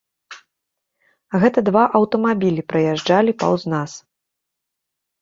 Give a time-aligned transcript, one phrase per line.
[1.43, 3.91] Гэта два аўтамабілі праязджалі паўз нас.